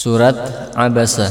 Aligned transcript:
Surat 0.00 0.72
Abasa 0.72 1.28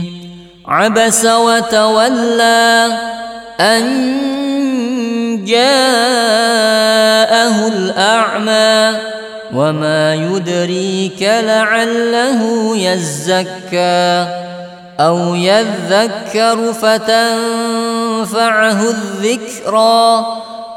Abasa 0.66 1.38
wa 1.38 1.62
tawalla 1.62 2.90
An 3.62 3.86
ja'ahu 5.46 7.62
al-a'ma 7.70 8.98
ma 9.54 10.18
yudrika 10.18 11.46
la'allahu 11.46 12.74
yazzakka 12.74 14.34
أو 14.98 15.38
يذكر 15.38 16.74
فتنفعه 16.74 18.80
الذكرى 18.90 20.10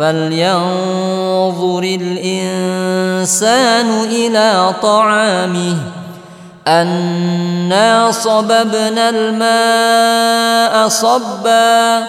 فلينظر 0.00 1.82
الإنسان 2.00 3.88
إلى 4.04 4.74
طعامه. 4.82 5.76
أنا 6.68 8.10
صببنا 8.10 9.08
الماء 9.08 10.88
صبا 10.88 12.06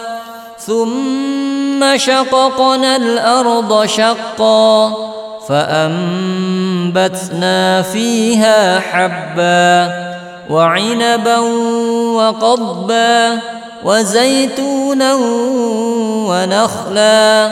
ثم 0.59 1.97
شققنا 1.97 2.95
الأرض 2.95 3.85
شقا 3.85 4.93
فأنبتنا 5.49 7.01
فيها 7.81 8.79
حبا 8.79 9.91
وعنبا 10.49 11.37
وقضبا 12.17 13.39
وزيتونا 13.83 15.13
ونخلا 16.29 17.51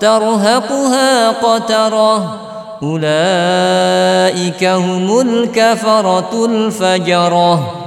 ترهقها 0.00 1.30
قترة. 1.30 2.36
أولئك 2.82 4.64
هم 4.64 5.20
الكفرة 5.20 6.46
الفجرة. 6.46 7.79